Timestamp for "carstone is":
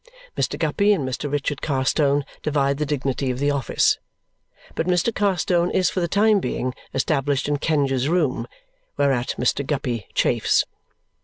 5.13-5.91